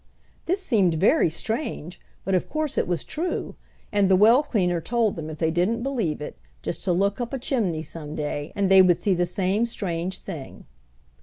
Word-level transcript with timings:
This 0.47 0.63
seemed 0.63 0.95
very 0.95 1.29
strange, 1.29 1.99
but 2.25 2.33
of 2.33 2.49
course 2.49 2.75
it 2.75 2.87
was 2.87 3.03
true; 3.03 3.53
and 3.91 4.09
the 4.09 4.15
well 4.15 4.41
cleaner 4.41 4.81
told 4.81 5.15
them 5.15 5.29
if 5.29 5.37
they 5.37 5.51
didn't 5.51 5.83
believe 5.83 6.21
it, 6.21 6.39
just 6.63 6.83
to 6.85 6.91
look 6.91 7.21
up 7.21 7.33
a 7.33 7.37
chimney 7.37 7.83
some 7.83 8.15
day, 8.15 8.51
and 8.55 8.67
they 8.71 8.81
would 8.81 8.99
see 8.99 9.13
the 9.13 9.27
same 9.27 9.67
strange 9.67 10.17
thing. 10.17 10.65